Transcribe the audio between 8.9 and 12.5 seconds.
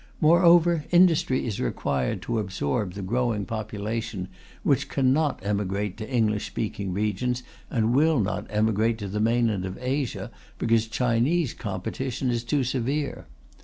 to the mainland of Asia because Chinese competition is